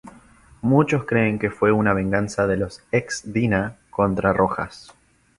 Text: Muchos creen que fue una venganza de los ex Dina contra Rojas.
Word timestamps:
Muchos 0.63 1.05
creen 1.05 1.37
que 1.37 1.51
fue 1.51 1.71
una 1.71 1.93
venganza 1.93 2.47
de 2.47 2.57
los 2.57 2.81
ex 2.91 3.31
Dina 3.33 3.77
contra 3.91 4.33
Rojas. 4.33 4.91